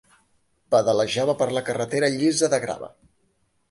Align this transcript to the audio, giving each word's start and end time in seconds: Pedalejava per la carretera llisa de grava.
Pedalejava 0.75 1.37
per 1.43 1.51
la 1.59 1.65
carretera 1.69 2.13
llisa 2.19 2.53
de 2.57 2.65
grava. 2.69 2.95